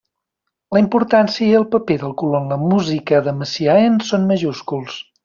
La 0.77 0.81
importància 0.83 1.45
i 1.49 1.59
el 1.59 1.67
paper 1.75 1.97
del 2.03 2.15
color 2.21 2.41
en 2.45 2.49
la 2.53 2.59
música 2.65 3.21
de 3.29 3.35
Messiaen 3.43 4.01
són 4.13 4.27
majúsculs. 4.33 4.99